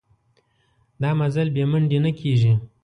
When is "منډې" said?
1.71-1.99